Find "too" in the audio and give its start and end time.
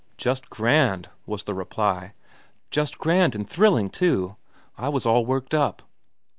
3.91-4.35